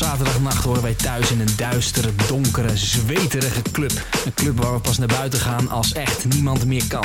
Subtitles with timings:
[0.00, 3.92] Zaterdagnacht horen wij thuis in een duistere, donkere, zweterige club.
[4.24, 7.04] Een club waar we pas naar buiten gaan als echt niemand meer kan.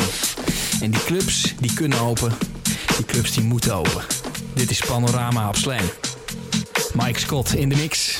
[0.81, 2.34] En die clubs, die kunnen open.
[2.95, 4.03] Die clubs, die moeten open.
[4.53, 5.89] Dit is Panorama op Slam.
[6.94, 8.20] Mike Scott in de mix.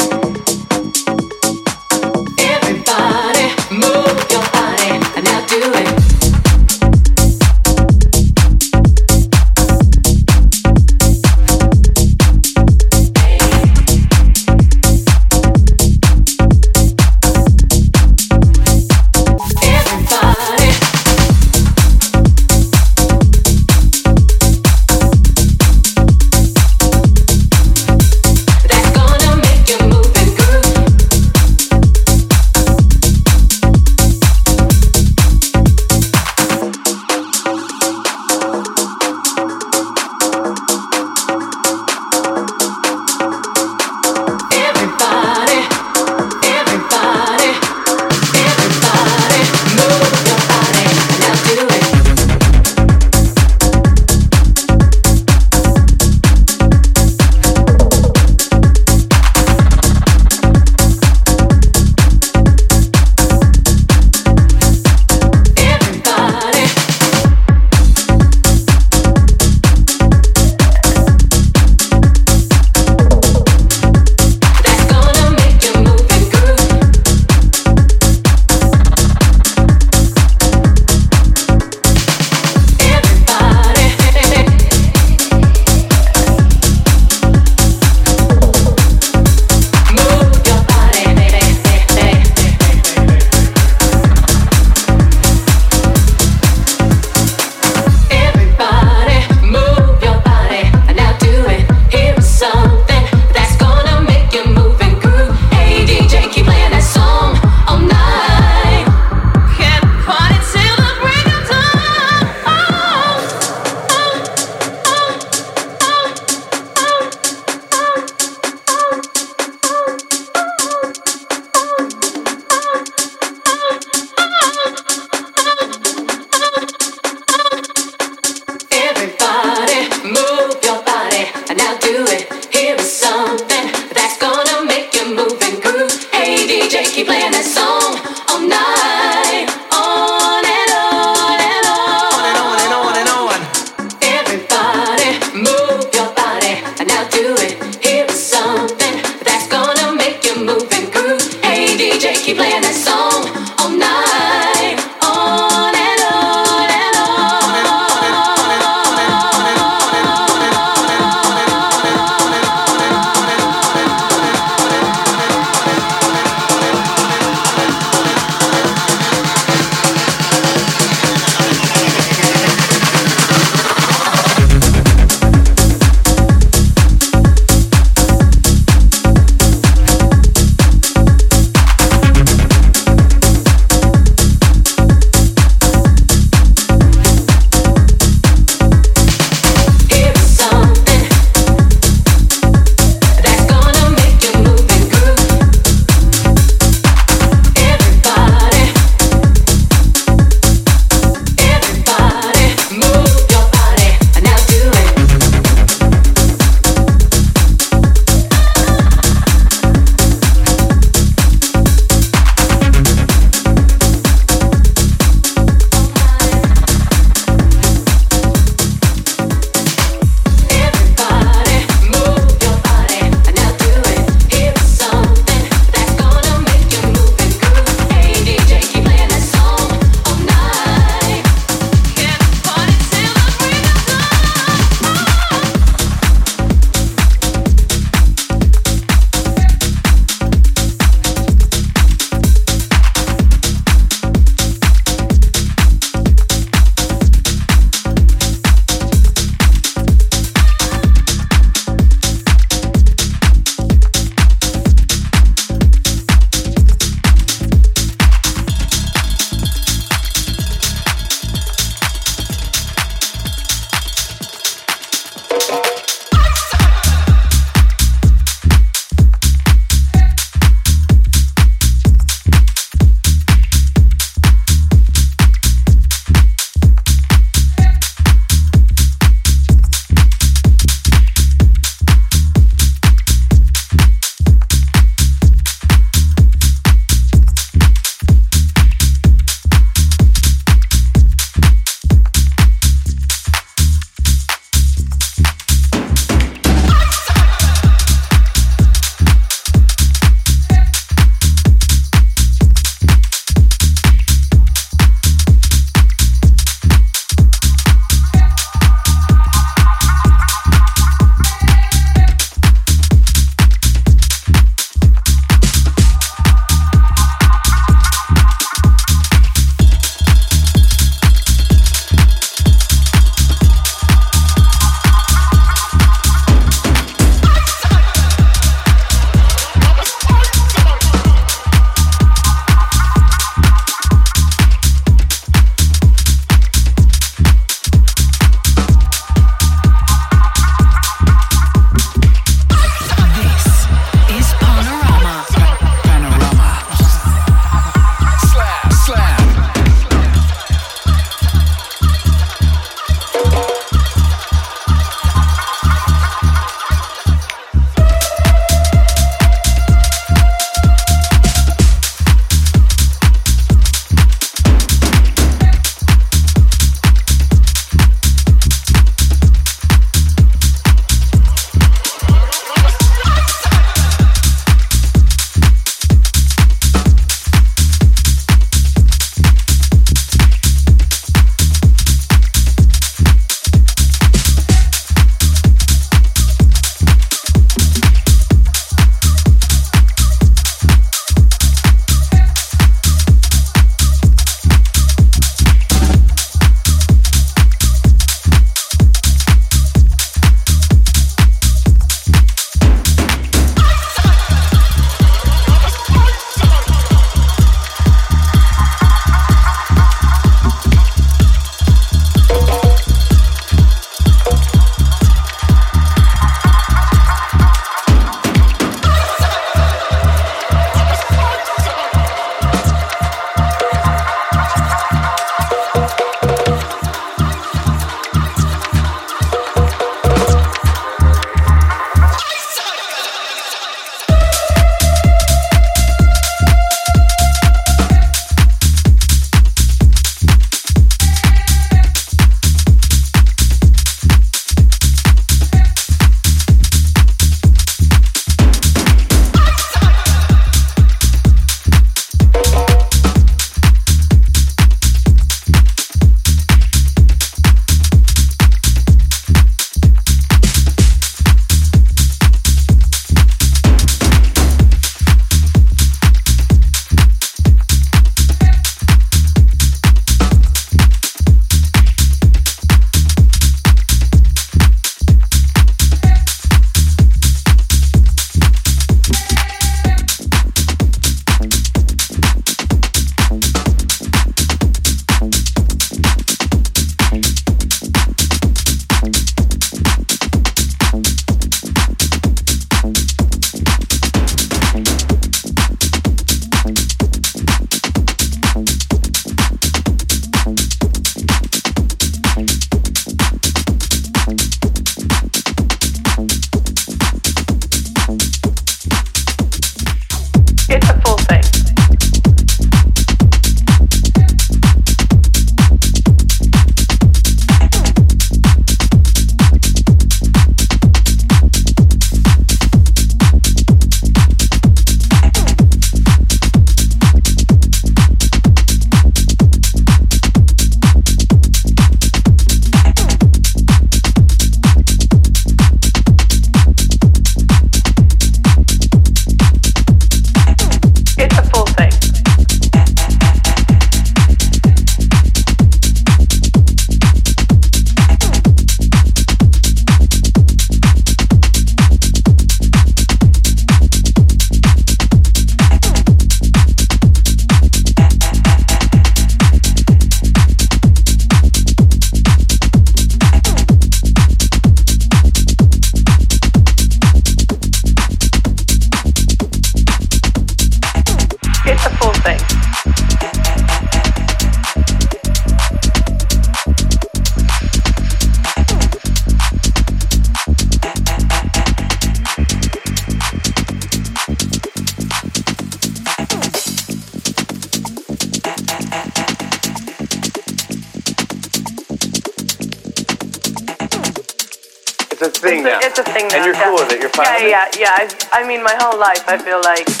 [597.81, 600.00] yeah, I, I mean, my whole life I feel like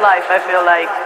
[0.00, 0.97] life, I feel like.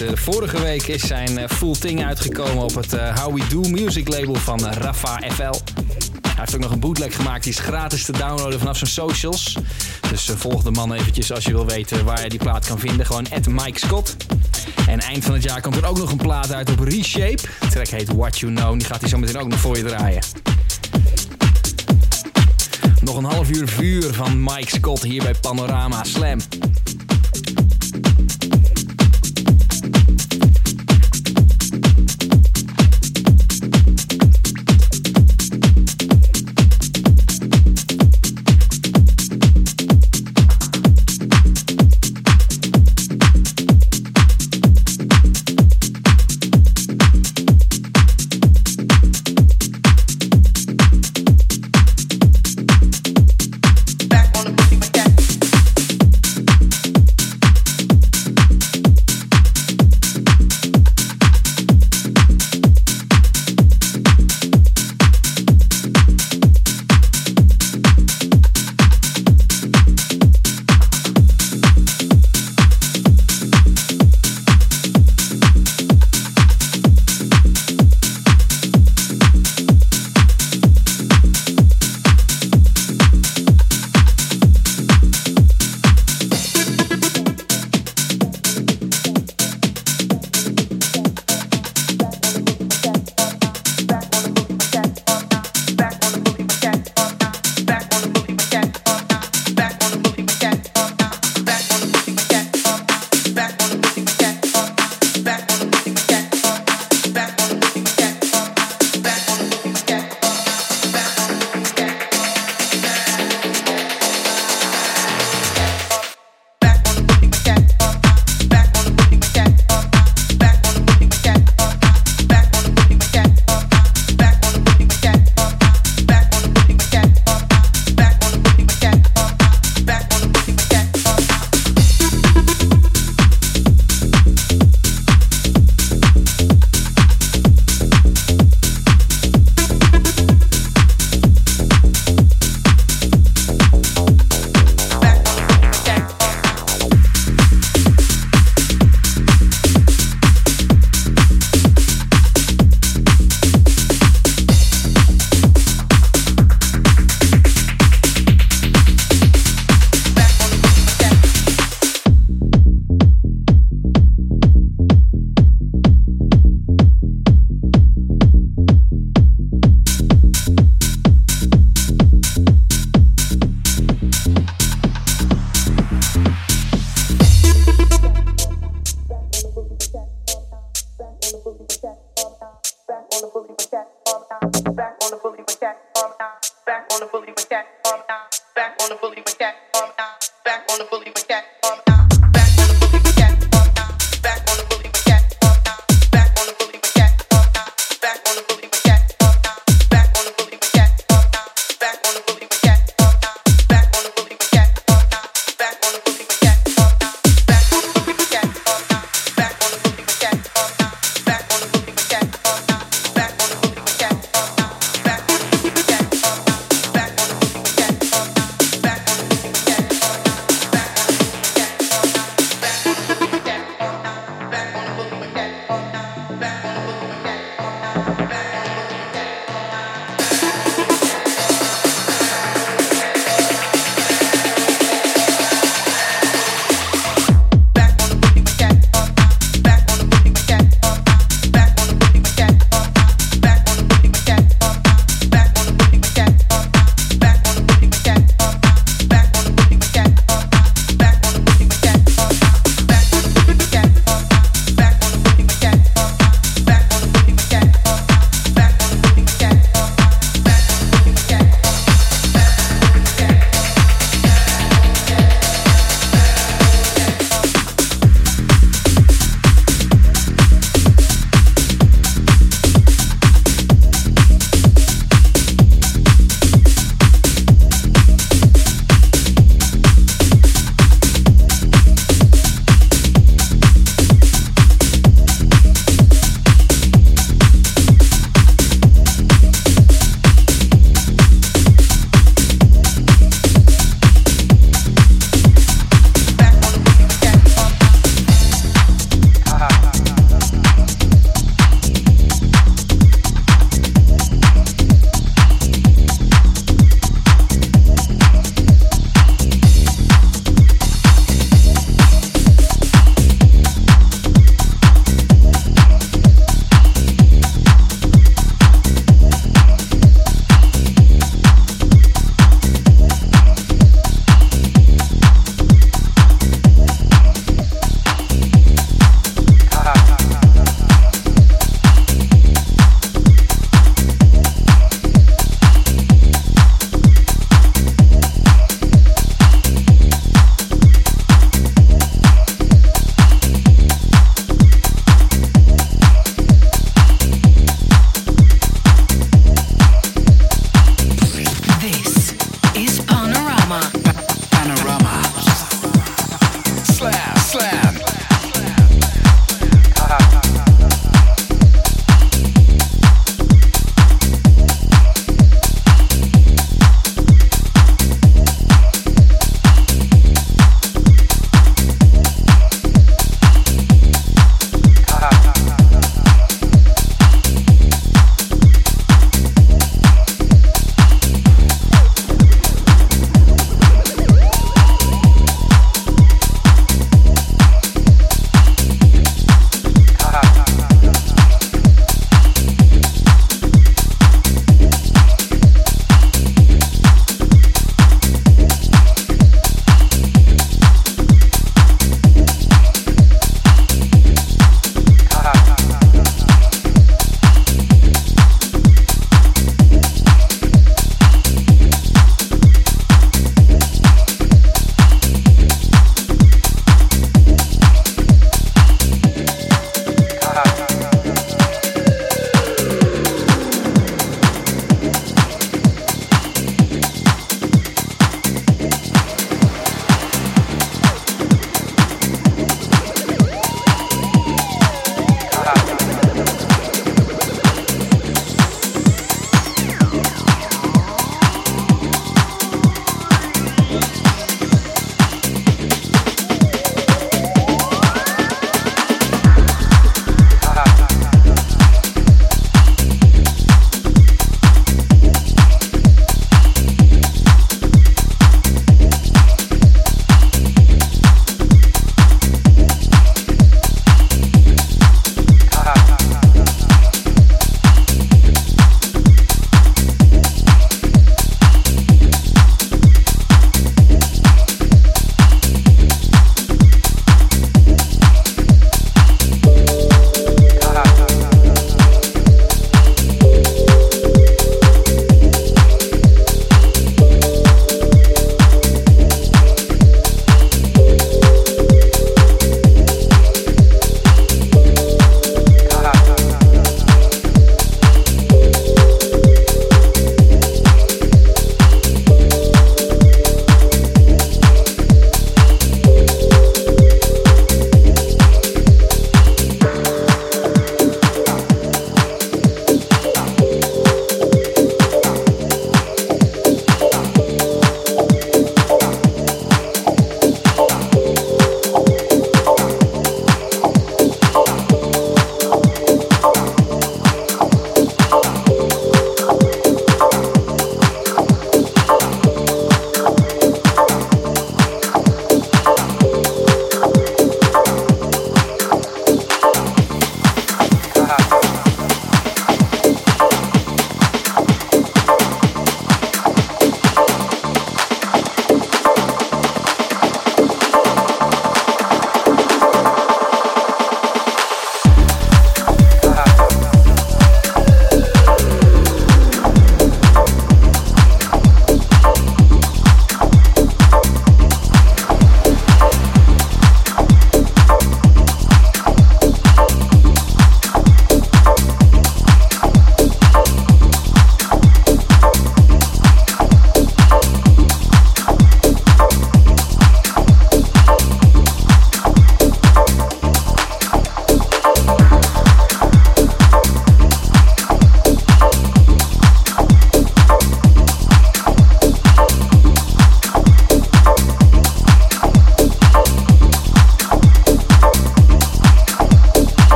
[0.00, 3.60] Eh, Vorige week is zijn eh, Full Thing uitgekomen op het eh, How We Do
[3.60, 5.42] Music label van Rafa FL.
[5.42, 9.56] Hij heeft ook nog een bootleg gemaakt, die is gratis te downloaden vanaf zijn socials.
[10.10, 13.06] Dus volg de man eventjes als je wil weten waar je die plaat kan vinden.
[13.06, 14.16] Gewoon at Mike Scott.
[14.88, 17.42] En eind van het jaar komt er ook nog een plaat uit op Reshape.
[17.60, 18.78] De track heet What You Know.
[18.78, 20.22] Die gaat hij zo meteen ook nog voor je draaien.
[23.00, 26.38] Nog een half uur vuur van Mike Scott hier bij Panorama Slam.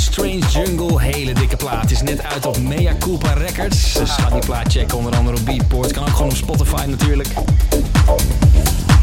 [0.00, 1.00] Strange Jungle.
[1.00, 1.90] Hele dikke plaat.
[1.90, 3.92] Is net uit op Mea Culpa Records.
[3.92, 5.92] Dus ga die plaat checken, onder andere op Beatport.
[5.92, 7.28] Kan ook gewoon op Spotify natuurlijk.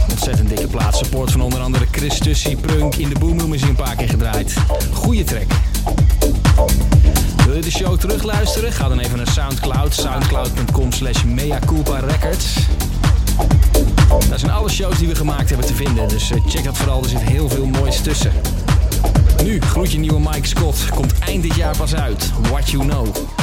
[0.09, 0.97] Ontzettend dikke plaat.
[0.97, 2.95] Support van onder andere Chris Tussie, Prunk.
[2.95, 4.53] In de Boom Room is een paar keer gedraaid.
[4.93, 5.51] Goeie track.
[7.45, 8.71] Wil je de show terugluisteren?
[8.71, 9.93] Ga dan even naar Soundcloud.
[9.93, 12.55] Soundcloud.com slash Mea Culpa Records.
[14.29, 16.07] Daar zijn alle shows die we gemaakt hebben te vinden.
[16.07, 17.03] Dus eh, check dat vooral.
[17.03, 18.31] Er zit heel veel moois tussen.
[19.43, 20.89] Nu, groetje nieuwe Mike Scott.
[20.89, 22.31] Komt eind dit jaar pas uit.
[22.49, 23.36] What You Know.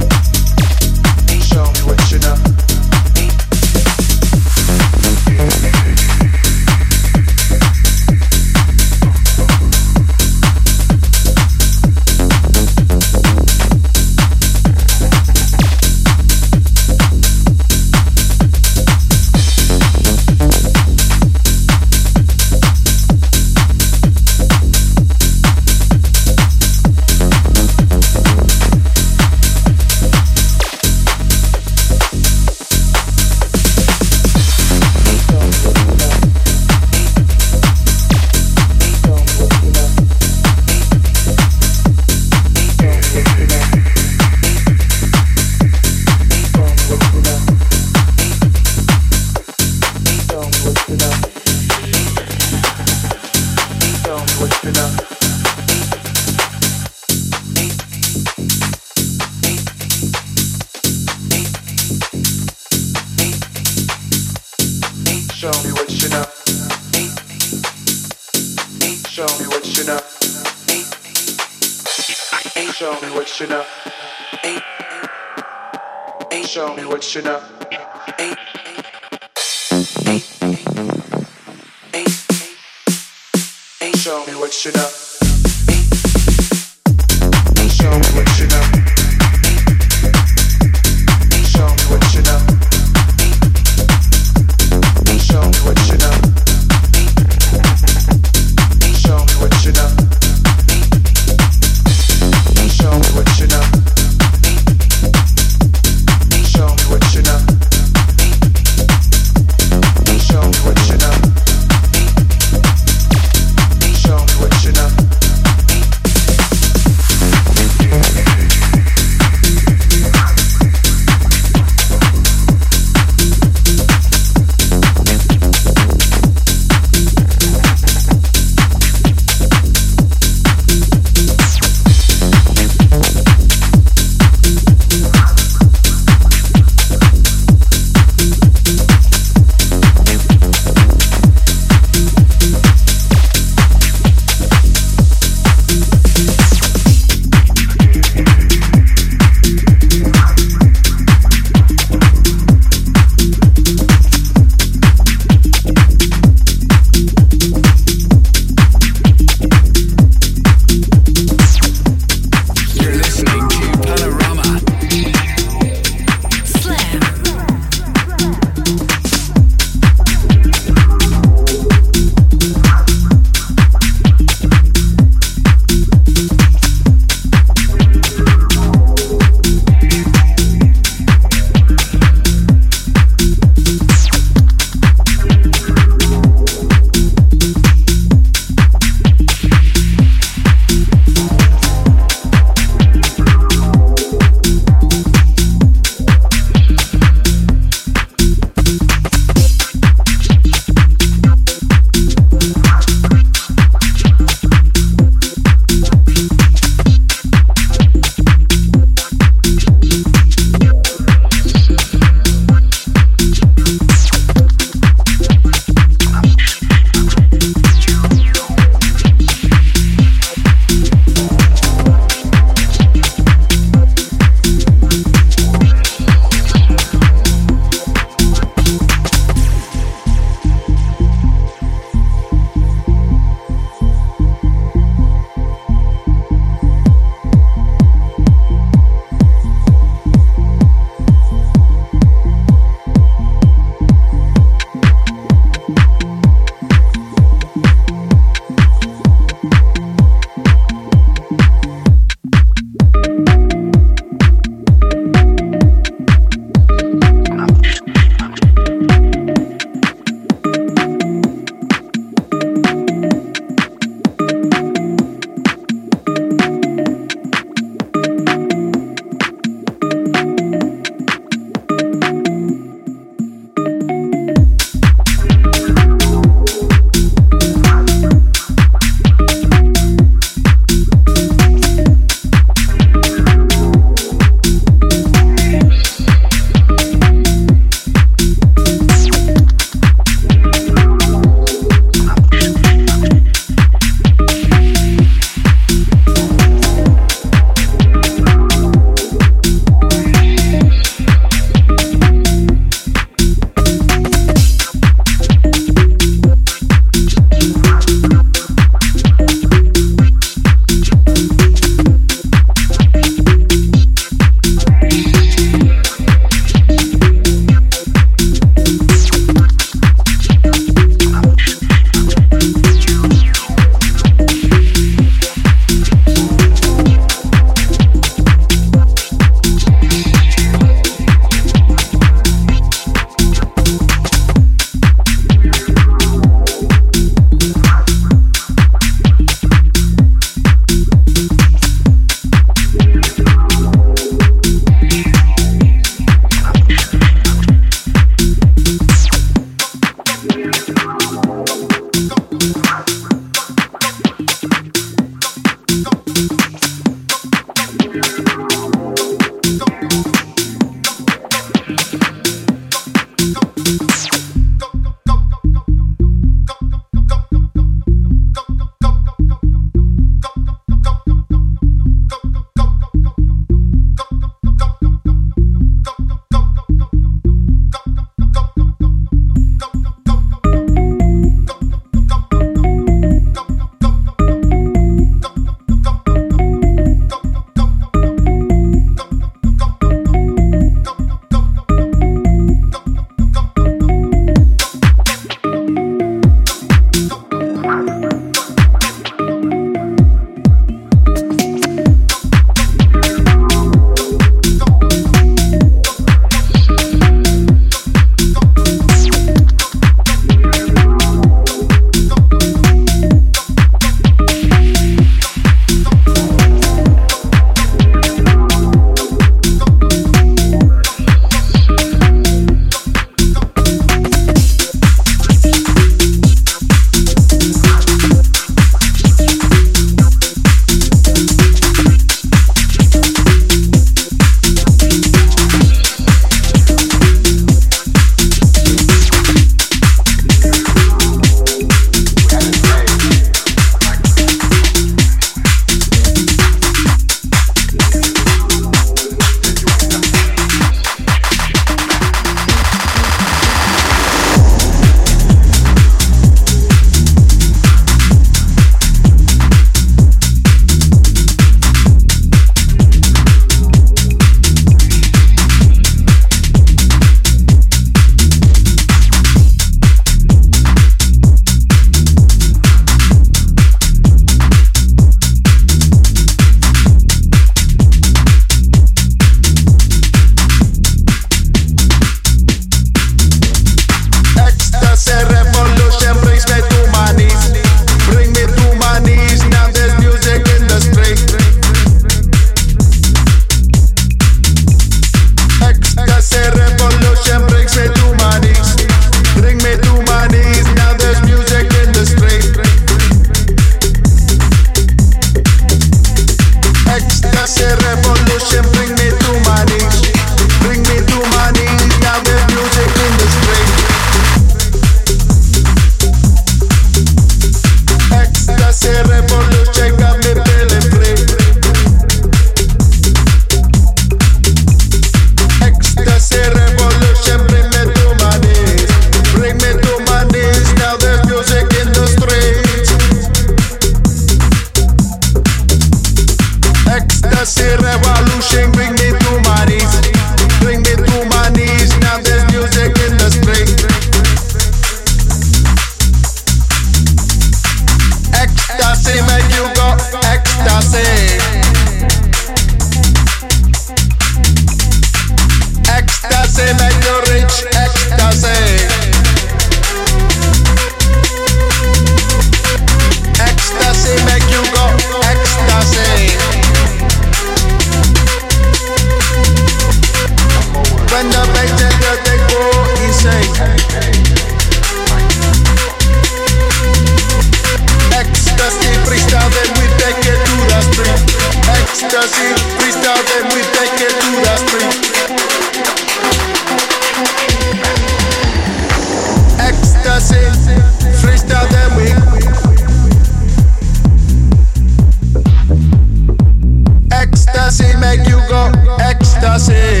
[597.71, 598.69] ecstasy make you go
[598.99, 600.00] ecstasy.